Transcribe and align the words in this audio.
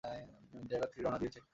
Dagger 0.69 0.89
three, 0.91 0.99
রওনা 1.01 1.19
দিয়েছে। 1.21 1.39